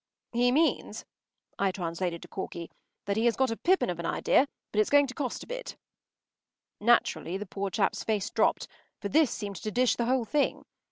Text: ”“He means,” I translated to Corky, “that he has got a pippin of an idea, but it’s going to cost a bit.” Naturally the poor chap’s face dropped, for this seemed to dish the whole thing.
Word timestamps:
”“He 0.33 0.51
means,” 0.51 1.05
I 1.59 1.71
translated 1.71 2.23
to 2.23 2.27
Corky, 2.27 2.71
“that 3.05 3.17
he 3.17 3.25
has 3.25 3.35
got 3.35 3.51
a 3.51 3.55
pippin 3.55 3.91
of 3.91 3.99
an 3.99 4.05
idea, 4.07 4.47
but 4.71 4.79
it’s 4.81 4.89
going 4.89 5.05
to 5.05 5.13
cost 5.13 5.43
a 5.43 5.45
bit.” 5.45 5.77
Naturally 6.79 7.37
the 7.37 7.45
poor 7.45 7.69
chap’s 7.69 8.03
face 8.03 8.31
dropped, 8.31 8.67
for 8.99 9.09
this 9.09 9.29
seemed 9.29 9.57
to 9.57 9.69
dish 9.69 9.95
the 9.97 10.05
whole 10.05 10.25
thing. 10.25 10.65